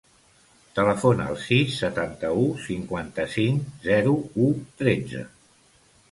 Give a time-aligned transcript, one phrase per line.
[0.77, 4.15] Telefona al sis, setanta-u, cinquanta-cinc, zero,
[4.47, 4.47] u,
[4.81, 5.23] tretze.